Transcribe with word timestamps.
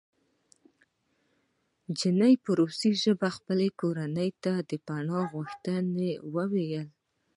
نجلۍ 1.89 2.33
په 2.43 2.49
روسي 2.59 2.91
ژبه 3.03 3.27
خپلې 3.37 3.67
کورنۍ 3.79 4.29
ته 4.43 4.53
د 4.69 4.71
پناه 4.85 5.25
اخیستلو 5.41 6.09
وویل 6.35 6.87